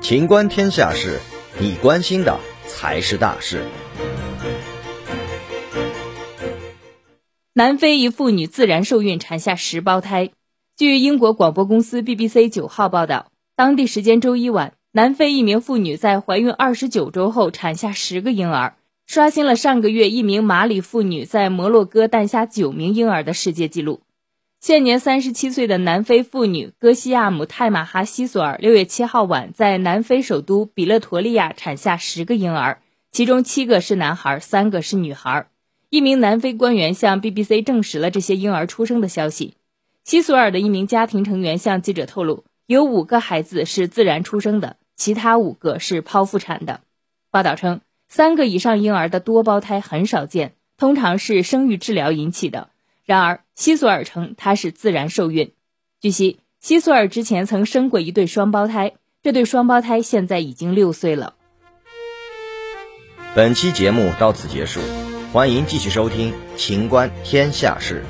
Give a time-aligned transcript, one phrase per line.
[0.00, 1.18] 情观天下事，
[1.60, 3.62] 你关心的才是大事。
[7.52, 10.30] 南非一妇女自然受孕产下十胞胎。
[10.76, 18.76] 据英国广播公司 BBC 九号报道，当地时间周一晚，南非一名妇女在怀孕二十九周后产下十个婴儿，
[19.06, 24.00] 刷新了上个月一名马里妇女在摩洛哥诞下九名婴儿的世界纪录。
[24.60, 32.80] 现年三十七岁的南非妇女戈西亚姆泰马哈西索尔六月七号晚在南非首都比勒陀利亚产下十个婴儿，
[33.12, 35.46] 其中七个是男孩，三个是女孩。
[35.90, 39.54] 一名南非官员向 BBC 证实了这些婴儿出生的消息。
[40.04, 46.80] 西索尔的一名家庭成员向记者透露，有五个孩子是自然出生的，其他五个是剖腹产的。
[47.30, 52.70] 报道称，三个以上婴儿的多胞胎很少见，通常是生育治疗引起的。
[53.08, 55.54] 然而，西索尔称他是自然受孕。
[55.98, 61.34] 据悉，西索尔之前曾生过一对双胞胎，这对双胞胎现在已经六岁了。
[63.34, 64.80] 本期节目到此结束，
[65.32, 68.04] 欢迎继续收听《秦观天下事》。